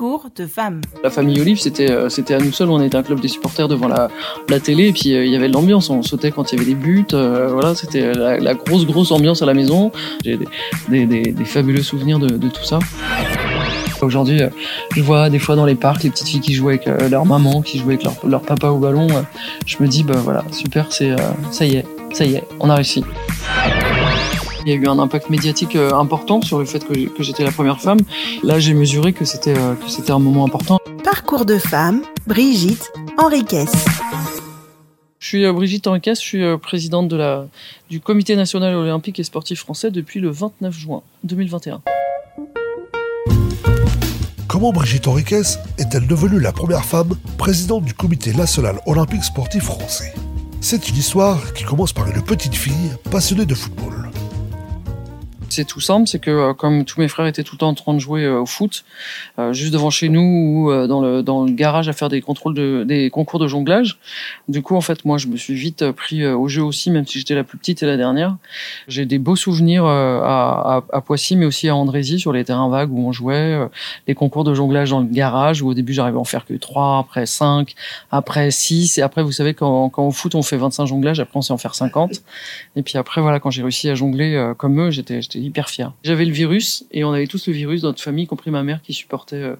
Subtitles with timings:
[0.00, 0.80] De.
[1.02, 2.68] La famille Olive, c'était euh, c'était à nous seuls.
[2.68, 4.08] On était un club des supporters devant la,
[4.48, 5.90] la télé, et puis euh, il y avait l'ambiance.
[5.90, 7.06] On sautait quand il y avait des buts.
[7.12, 9.92] euh, voilà, c'était la, grosse grosse ambiance à la maison.
[10.24, 10.38] J'ai
[10.88, 12.78] des, des, fabuleux souvenirs de, tout ça.
[14.02, 14.40] Aujourd'hui,
[14.94, 17.62] je vois des fois dans les parcs les petites filles qui jouent avec leur maman,
[17.62, 19.06] qui jouent avec leur, leur papa au ballon.
[19.66, 21.14] je me dis, bah voilà, super, c'est
[21.50, 23.04] ça y est, ça y est, on a réussi.
[24.66, 27.52] Il y a eu un impact médiatique euh, important sur le fait que, j'étais la
[27.52, 27.98] première femme.
[28.42, 29.74] Là, j'ai mesuré que c'était euh,
[30.08, 30.78] un moment important.
[31.02, 33.66] Parcours de femmes, Brigitte Henriquez.
[35.18, 37.46] Je suis euh, Brigitte Henriquez, je suis présidente de la,
[37.90, 41.82] du Comité national olympique et sportif français depuis le 29 juin 2021.
[44.48, 45.42] Comment Brigitte Henriquez
[45.76, 50.14] est-elle devenue la première femme présidente du Comité national olympique sportif français?
[50.62, 53.93] C'est une histoire qui commence par une petite fille passionnée de football.
[55.54, 57.74] C'est tout simple, c'est que euh, comme tous mes frères étaient tout le temps en
[57.74, 58.84] train de jouer euh, au foot,
[59.38, 61.00] euh, juste devant chez nous ou dans
[61.44, 64.00] le garage à faire des concours de jonglage.
[64.48, 67.20] Du coup, en fait, moi, je me suis vite pris au jeu aussi, même si
[67.20, 68.36] j'étais la plus petite et la dernière.
[68.88, 73.06] J'ai des beaux souvenirs à, Poissy, mais aussi à Andrézy sur les terrains vagues où
[73.06, 73.56] on jouait,
[74.08, 76.54] les concours de jonglage dans le garage où au début j'arrivais à en faire que
[76.54, 77.74] trois, après cinq,
[78.10, 81.42] après six, et après vous savez quand au foot on fait 25 jonglages, après on
[81.42, 82.22] sait en faire 50.
[82.74, 85.92] Et puis après, voilà, quand j'ai réussi à jongler comme eux, j'étais hyper fier.
[86.02, 88.62] J'avais le virus et on avait tous le virus dans notre famille, y compris ma
[88.62, 89.56] mère qui supportait euh,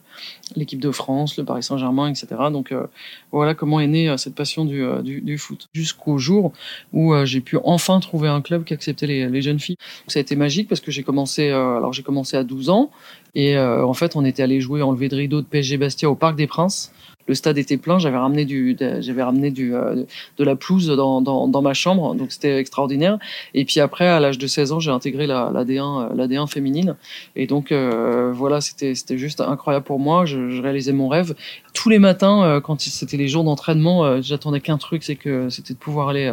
[0.56, 2.26] l'équipe de France, le Paris Saint-Germain, etc.
[2.50, 2.86] Donc euh,
[3.32, 5.68] voilà comment est née euh, cette passion du, du, du foot.
[5.74, 6.52] Jusqu'au jour
[6.92, 9.76] où j'ai pu enfin trouver un club qui acceptait les, les jeunes filles.
[10.08, 12.90] Ça a été magique parce que j'ai commencé, alors j'ai commencé à 12 ans
[13.34, 16.10] et euh, en fait on était allé jouer en levée de rideau de PSG Bastia
[16.10, 16.92] au Parc des Princes.
[17.26, 20.04] Le stade était plein, j'avais ramené du, j'avais ramené du, euh,
[20.36, 23.18] de la pelouse dans, dans, dans ma chambre, donc c'était extraordinaire.
[23.54, 26.26] Et puis après, à l'âge de 16 ans, j'ai intégré la, la D1, euh, la
[26.26, 26.96] D1 féminine.
[27.34, 30.26] Et donc euh, voilà, c'était c'était juste incroyable pour moi.
[30.26, 31.34] Je, je réalisais mon rêve.
[31.72, 35.72] Tous les matins, euh, quand c'était les jours d'entraînement, j'attendais qu'un truc, c'est que c'était
[35.72, 36.30] de pouvoir aller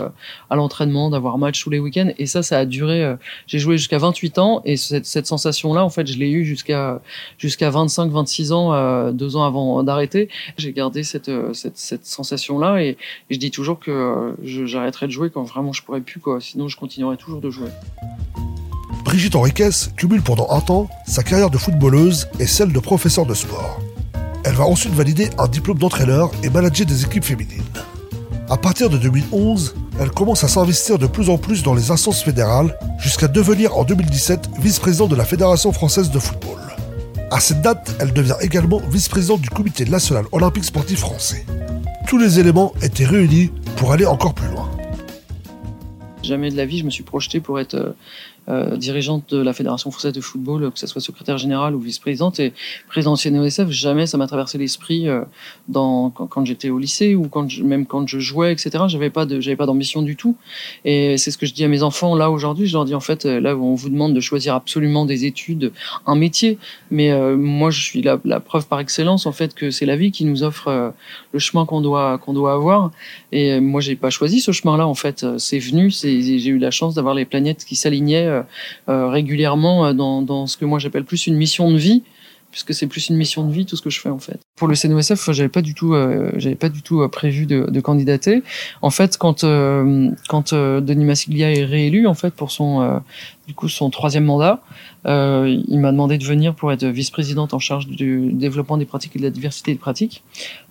[0.49, 2.11] à l'entraînement, d'avoir match tous les week-ends.
[2.17, 3.15] Et ça, ça a duré.
[3.47, 6.90] j'ai joué jusqu'à 28 ans, et cette, cette sensation-là, en fait, je l'ai eu jusqu'à
[7.37, 10.29] jusqu'à 25, 26 ans, euh, deux ans avant d'arrêter.
[10.57, 11.53] J'ai gardé cette euh,
[12.03, 12.97] sensation-là, et,
[13.29, 16.21] je dis toujours que euh, j'arrêterai de jouer quand vraiment je pourrais plus.
[16.39, 17.69] Sinon, je continuerai toujours de jouer.
[19.03, 23.33] Brigitte Henriquez cumule pendant un temps sa carrière de footballeuse et celle de professeur de
[23.33, 23.79] sport.
[24.43, 27.61] Elle va ensuite valider un diplôme d'entraîneur et manager des équipes féminines.
[28.49, 32.23] À partir de 2011, elle commence à s'investir de plus en plus dans les instances
[32.23, 36.60] fédérales jusqu'à devenir en 2017 vice-présidente de la Fédération française de football.
[37.31, 41.45] À cette date, elle devient également vice-présidente du Comité national olympique sportif français.
[42.05, 44.50] Tous les éléments étaient réunis pour aller encore plus loin.
[46.23, 47.91] Jamais de la vie, je me suis projeté pour être euh,
[48.49, 52.39] euh, dirigeante de la Fédération française de football, que ce soit secrétaire générale ou vice-présidente.
[52.39, 52.53] Et
[52.87, 55.21] présidente chez NOSF, jamais ça m'a traversé l'esprit euh,
[55.71, 58.85] quand, quand j'étais au lycée ou quand je, même quand je jouais, etc.
[58.87, 60.35] J'avais pas j'avais pas d'ambition du tout.
[60.85, 62.65] Et c'est ce que je dis à mes enfants là aujourd'hui.
[62.65, 65.25] Je leur dis en fait, euh, là où on vous demande de choisir absolument des
[65.25, 65.71] études,
[66.07, 66.57] un métier.
[66.89, 69.95] Mais euh, moi, je suis la, la preuve par excellence en fait que c'est la
[69.95, 70.89] vie qui nous offre euh,
[71.31, 72.91] le chemin qu'on doit qu'on doit avoir.
[73.31, 74.87] Et moi, j'ai pas choisi ce chemin-là.
[74.87, 75.91] En fait, c'est venu.
[76.21, 78.41] J'ai eu la chance d'avoir les planètes qui s'alignaient euh,
[78.89, 82.03] euh, régulièrement euh, dans, ce que moi j'appelle plus une mission de vie
[82.51, 84.37] puisque c'est plus une mission de vie tout ce que je fais en fait.
[84.57, 85.95] Pour le CNOSF, j'avais pas du tout,
[86.35, 88.43] j'avais pas du tout prévu de, candidater.
[88.81, 89.45] En fait, quand
[90.27, 93.01] quand Denis Massiglia est réélu en fait pour son
[93.47, 94.61] du coup son troisième mandat,
[95.07, 99.15] euh, il m'a demandé de venir pour être vice-présidente en charge du développement des pratiques
[99.15, 100.23] et de la diversité des pratiques.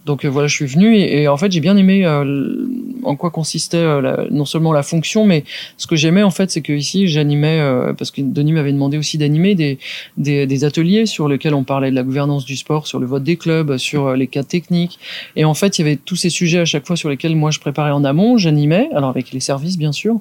[0.07, 2.67] Donc euh, voilà, je suis venu et, en fait j'ai bien aimé euh,
[3.03, 5.45] en quoi consistait euh, la- non seulement la fonction, mais
[5.77, 8.97] ce que j'aimais en fait, c'est que ici j'animais euh, parce que Denis m'avait demandé
[8.97, 9.79] aussi d'animer des,
[10.17, 13.25] des des ateliers sur lesquels on parlait de la gouvernance du sport, sur le vote
[13.25, 14.99] des clubs, sur les cas techniques.
[15.37, 17.51] Et en fait, il y avait tous ces sujets à chaque fois sur lesquels moi
[17.51, 20.19] je préparais en amont, j'animais, alors avec les services bien sûr,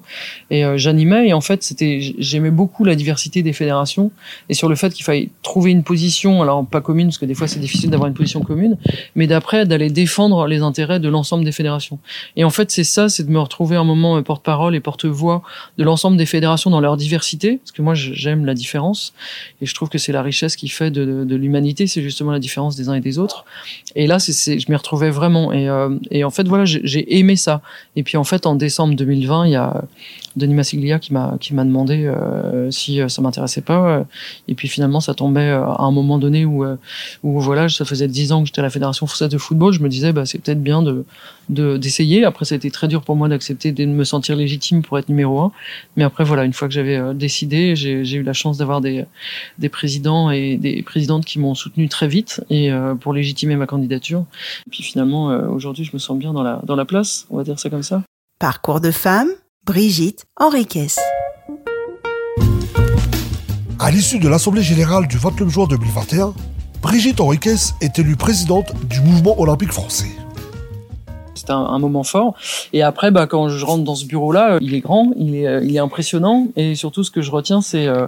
[0.50, 1.28] et j'animais.
[1.28, 2.00] Et en fait, c'était
[2.40, 4.10] j'aimais beaucoup la diversité des fédérations
[4.48, 7.34] et sur le fait qu'il fallait trouver une position, alors pas commune parce que des
[7.34, 8.78] fois c'est difficile d'avoir une position commune,
[9.14, 11.98] mais d'après d'aller défendre les intérêts de l'ensemble des fédérations.
[12.36, 15.42] Et en fait, c'est ça, c'est de me retrouver un moment euh, porte-parole et porte-voix
[15.76, 19.12] de l'ensemble des fédérations dans leur diversité, parce que moi j'aime la différence
[19.60, 22.76] et je trouve que c'est la richesse qui fait de, l'humanité, c'est justement la différence
[22.76, 23.44] des uns et des autres.
[23.94, 25.52] Et là, je m'y retrouvais vraiment.
[25.52, 25.90] Et, euh,
[26.24, 27.60] en fait, voilà, j'ai, j'ai aimé ça.
[27.96, 29.84] Et puis en fait, en décembre 2020, il y a
[30.36, 32.29] Denis Massiglia qui m'a qui m'a demandé euh,
[32.70, 34.04] si ça m'intéressait pas.
[34.48, 36.64] Et puis finalement, ça tombait à un moment donné où
[37.22, 39.72] où voilà, ça faisait dix ans que j'étais à la fédération française de football.
[39.72, 41.04] Je me disais, bah c'est peut-être bien de
[41.48, 42.24] d'essayer.
[42.24, 45.08] après, ça a été très dur pour moi d'accepter de me sentir légitime pour être
[45.08, 45.52] numéro un.
[45.96, 49.04] Mais après, voilà, une fois que j'avais décidé, j'ai eu la chance d'avoir des
[49.58, 54.24] des présidents et des présidentes qui m'ont soutenu très vite et pour légitimer ma candidature.
[54.66, 57.26] Et puis finalement, aujourd'hui, je me sens bien dans la dans la place.
[57.30, 58.02] On va dire ça comme ça.
[58.38, 59.28] Parcours de femme,
[59.66, 60.96] Brigitte Henriquez.
[63.82, 66.34] À l'issue de l'Assemblée générale du 29 juin 2021,
[66.82, 70.10] Brigitte Henriquez est élue présidente du mouvement olympique français.
[71.34, 72.34] C'était un, moment fort.
[72.74, 75.46] Et après, bah, quand je rentre dans ce bureau-là, euh, il est grand, il est,
[75.46, 76.48] euh, il est impressionnant.
[76.56, 78.06] Et surtout, ce que je retiens, c'est euh,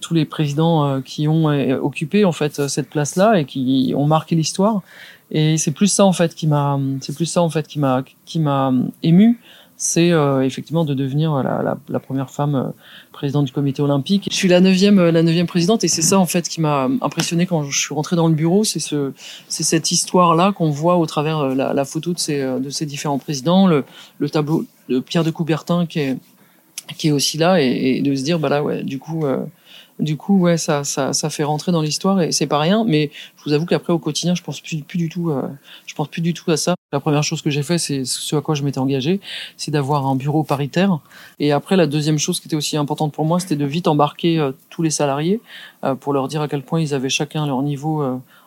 [0.00, 1.48] tous les présidents qui ont
[1.82, 4.80] occupé en fait cette place-là et qui ont marqué l'histoire.
[5.30, 8.04] Et c'est plus ça en fait qui m'a, c'est plus ça en fait qui m'a,
[8.24, 8.72] qui m'a
[9.02, 9.38] ému
[9.76, 12.64] c'est euh, effectivement de devenir la, première femme euh,
[13.12, 14.28] présidente du comité olympique.
[14.30, 16.88] Je suis la neuvième, euh, la neuvième présidente et c'est ça en fait qui m'a
[17.00, 18.62] impressionné quand je suis rentrée dans le bureau.
[18.62, 19.12] C'est ce,
[19.48, 22.86] c'est cette histoire là qu'on voit au travers la, la, photo de ces, de ces
[22.86, 23.84] différents présidents, le,
[24.18, 26.16] le tableau de Pierre de Coubertin qui est,
[26.96, 29.24] qui est aussi là et, et de se dire bah là ouais du coup
[30.00, 32.84] du coup, ouais, ça, ça, ça fait rentrer dans l'histoire et c'est pas rien.
[32.86, 35.42] Mais je vous avoue qu'après au quotidien, je pense plus, plus du tout, euh,
[35.86, 36.74] je pense plus du tout à ça.
[36.92, 39.20] La première chose que j'ai fait, c'est ce à quoi je m'étais engagé,
[39.56, 40.98] c'est d'avoir un bureau paritaire.
[41.38, 44.38] Et après, la deuxième chose qui était aussi importante pour moi, c'était de vite embarquer
[44.38, 45.40] euh, tous les salariés
[45.84, 48.02] euh, pour leur dire à quel point ils avaient chacun leur niveau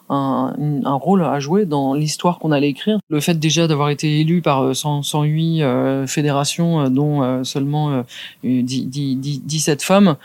[0.09, 0.54] un,
[0.86, 3.00] un, rôle à jouer dans l'histoire qu'on allait écrire.
[3.09, 8.04] Le fait déjà d'avoir été élu par 100, euh, 108 euh, fédérations, euh, dont seulement
[8.44, 10.15] 10, 10, 17 femmes,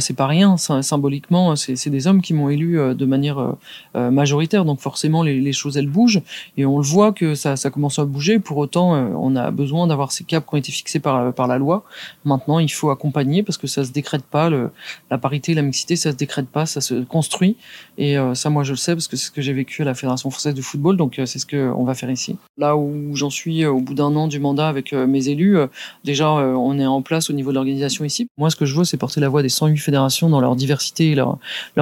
[0.00, 0.56] c'est pas rien.
[0.56, 3.54] Symboliquement, c'est des hommes qui m'ont élu de manière
[3.94, 4.64] majoritaire.
[4.64, 6.22] Donc forcément, les, les, choses elles bougent
[6.56, 8.38] et on le voit que ça, ça commence à bouger.
[8.38, 11.58] Pour autant, on a besoin d'avoir ces caps qui ont été fixés par, par la
[11.58, 11.84] loi.
[12.24, 14.50] Maintenant, il faut accompagner parce que ça se décrète pas.
[14.50, 14.70] Le,
[15.10, 17.56] la parité, la mixité, ça se décrète pas, ça se construit.
[17.96, 20.30] Et ça, moi, je le sais parce que ce que j'ai vécu à la Fédération
[20.30, 22.36] française de football, donc euh, c'est ce qu'on va faire ici.
[22.56, 25.58] Là où j'en suis euh, au bout d'un an du mandat avec euh, mes élus,
[26.04, 28.28] déjà on est en place au niveau de l'organisation ici.
[28.38, 31.10] Moi, ce que je veux, c'est porter la voix des 108 fédérations dans leur diversité
[31.10, 31.38] et leur,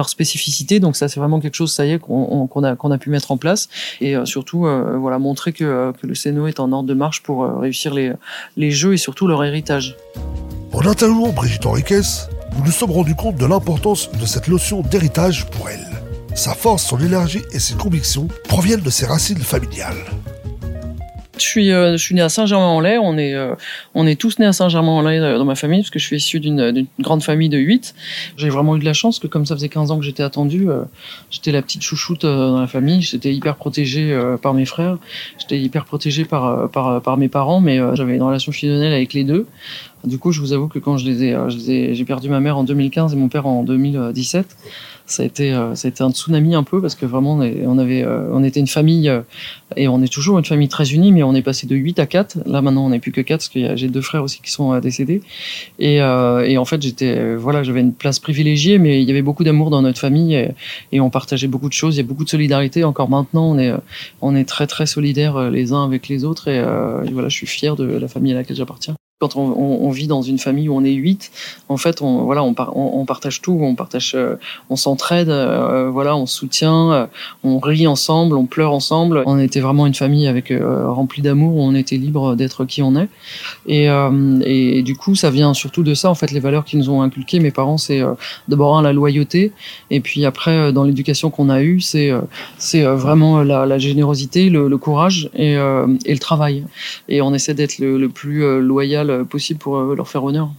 [0.07, 0.79] spécificité.
[0.79, 3.67] Donc ça, c'est vraiment quelque chose, ça y est, qu'on a, pu mettre en place
[3.99, 8.13] et surtout, voilà, montrer que, le CNO est en ordre de marche pour réussir les,
[8.55, 9.97] les jeux et surtout leur héritage.
[10.73, 12.01] En interviewant Brigitte Henriquez,
[12.57, 16.06] nous nous sommes rendus compte de l'importance de cette notion d'héritage pour elle.
[16.37, 20.05] Sa force, son énergie et ses convictions proviennent de ses racines familiales.
[21.39, 22.99] Je suis, euh, né à Saint-Germain-en-Laye.
[22.99, 23.55] On est, euh,
[23.95, 26.39] on est tous nés à Saint-Germain-en-Laye euh, dans ma famille, parce que je suis issu
[26.39, 27.95] d'une grande famille de 8.
[28.37, 30.67] J'ai vraiment eu de la chance que, comme ça faisait 15 ans que j'étais attendu,
[31.31, 33.01] j'étais la petite chouchoute dans la famille.
[33.01, 34.99] J'étais hyper protégé par mes frères.
[35.39, 39.23] J'étais hyper protégé par, par, par mes parents, mais j'avais une relation fusionnelle avec les
[39.23, 39.47] deux.
[40.03, 42.63] Du coup, je vous avoue que quand je les ai, j'ai perdu ma mère en
[42.63, 44.55] 2015 et mon père en 2017
[45.07, 47.77] ça a été euh, ça a été un tsunami un peu parce que vraiment on,
[47.77, 49.21] avait euh, on était une famille euh,
[49.77, 52.05] et on est toujours une famille très unie mais on est passé de 8 à
[52.05, 54.51] 4 là maintenant on n'est plus que 4 parce que j'ai deux frères aussi qui
[54.51, 55.21] sont décédés.
[55.79, 59.43] Et, et en fait j'étais voilà j'avais une place privilégiée mais il y avait beaucoup
[59.43, 60.51] d'amour dans notre famille et,
[60.91, 61.95] et, on partageait beaucoup de choses.
[61.95, 63.51] Il y a beaucoup de solidarité encore maintenant.
[63.51, 63.73] On est
[64.21, 67.47] on est très très solidaires les uns avec les autres et, et voilà je suis
[67.47, 70.75] fier de la famille à laquelle j'appartiens quand on, on, vit dans une famille où
[70.75, 71.31] on est huit,
[71.69, 74.35] en fait, on voilà, on, on, partage tout, on partage, euh,
[74.69, 77.05] on s'entraide, euh, voilà, on soutient, euh,
[77.43, 79.23] on rit ensemble, on pleure ensemble.
[79.25, 83.09] On était vraiment une famille avec remplie d'amour, on était libre d'être qui on est.
[83.65, 83.87] Et,
[84.45, 87.01] et, du coup, ça vient surtout de ça, en fait, les valeurs qui nous ont
[87.01, 87.39] inculquées.
[87.39, 88.01] Mes parents, c'est
[88.47, 89.51] d'abord la loyauté,
[89.89, 92.11] et puis après, dans l'éducation qu'on a eue, c'est
[92.59, 96.65] c'est vraiment la, la générosité, le, le courage et, et, le travail.
[97.09, 100.49] Et on essaie d'être le, le plus loyal euh, possible pour euh, leur faire honneur.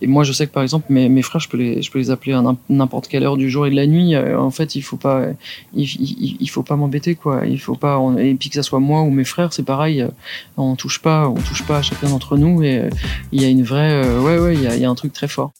[0.00, 2.10] Et moi, je sais que par exemple, mes, frères, je peux les, je peux les
[2.10, 4.14] appeler à n'importe quelle heure du jour et de la nuit.
[4.14, 5.26] Euh, en fait, il faut pas,
[5.74, 7.46] il, faut pas m'embêter, quoi.
[7.46, 10.06] Il faut pas, et puis que ça soit moi ou mes frères, c'est pareil.
[10.56, 12.62] On touche pas, on touche pas à chacun d'entre nous.
[12.62, 12.88] Et
[13.32, 15.12] il y a une vraie, ouais, ouais, il y a, il y a un truc
[15.12, 15.52] très fort.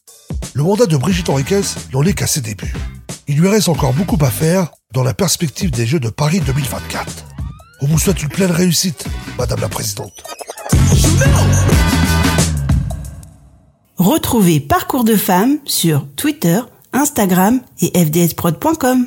[0.54, 2.74] Le mandat de Brigitte Henriquez n'en est qu'à ses débuts.
[3.26, 7.24] Il lui reste encore beaucoup à faire dans la perspective des Jeux de Paris 2024.
[7.80, 9.06] On vous souhaite une pleine réussite,
[9.38, 10.12] Madame la Présidente.
[14.04, 16.60] Retrouvez Parcours de femmes sur Twitter,
[16.92, 19.06] Instagram et fdsprod.com.